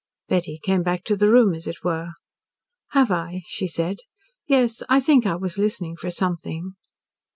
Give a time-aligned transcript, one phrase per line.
[0.27, 2.13] Betty came back to the room, as it were.
[2.93, 3.97] "Have I," she said.
[4.47, 6.73] "Yes, I think I was listening for something."